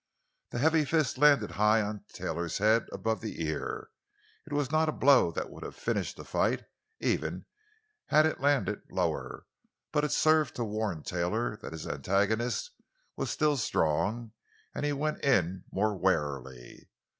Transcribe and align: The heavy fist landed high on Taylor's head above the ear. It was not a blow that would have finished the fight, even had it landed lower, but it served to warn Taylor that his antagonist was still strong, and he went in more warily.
The 0.49 0.57
heavy 0.57 0.83
fist 0.83 1.19
landed 1.19 1.51
high 1.61 1.79
on 1.83 2.05
Taylor's 2.11 2.57
head 2.57 2.87
above 2.91 3.21
the 3.21 3.45
ear. 3.45 3.89
It 4.47 4.51
was 4.53 4.71
not 4.71 4.89
a 4.89 4.91
blow 4.91 5.31
that 5.33 5.51
would 5.51 5.61
have 5.61 5.75
finished 5.75 6.17
the 6.17 6.23
fight, 6.25 6.63
even 6.99 7.45
had 8.07 8.25
it 8.25 8.39
landed 8.39 8.81
lower, 8.89 9.45
but 9.91 10.03
it 10.03 10.11
served 10.11 10.55
to 10.55 10.63
warn 10.63 11.03
Taylor 11.03 11.55
that 11.57 11.71
his 11.73 11.85
antagonist 11.85 12.71
was 13.15 13.29
still 13.29 13.57
strong, 13.57 14.31
and 14.73 14.87
he 14.87 14.91
went 14.91 15.23
in 15.23 15.65
more 15.71 15.95
warily. 15.95 16.89